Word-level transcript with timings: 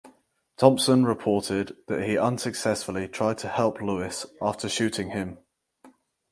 Thompson 0.57 1.05
reported 1.05 1.77
that 1.87 2.05
he 2.07 2.17
unsuccessfully 2.17 3.07
tried 3.07 3.37
to 3.37 3.47
help 3.47 3.79
Lewis 3.79 4.25
after 4.41 4.67
shooting 4.67 5.11
him. 5.11 5.37